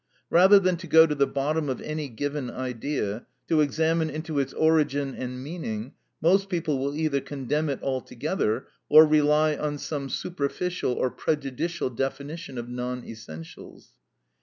Rather 0.31 0.57
than 0.57 0.77
to 0.77 0.87
go 0.87 1.05
to 1.05 1.13
the 1.13 1.27
bottom 1.27 1.69
of 1.69 1.79
any 1.81 2.09
given 2.09 2.49
idea, 2.49 3.27
to 3.47 3.61
examine 3.61 4.09
into 4.09 4.39
its 4.39 4.51
origin 4.53 5.13
and 5.13 5.43
meaning, 5.43 5.93
most 6.21 6.49
people 6.49 6.79
will 6.79 6.95
either 6.95 7.21
condemn 7.21 7.69
it 7.69 7.83
altogether, 7.83 8.65
or 8.89 9.05
rely 9.05 9.55
on 9.55 9.77
some 9.77 10.09
superficial 10.09 10.93
or 10.93 11.11
prejudicial 11.11 11.91
definition 11.91 12.57
of 12.57 12.67
non 12.67 13.03
essentials. 13.05 13.93